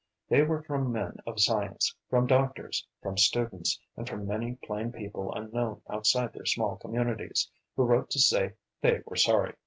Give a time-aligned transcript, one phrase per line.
[0.29, 5.31] They were from men of science, from doctors, from students, and from many plain people
[5.35, 9.53] unknown outside their small communities, who wrote to say they were sorry.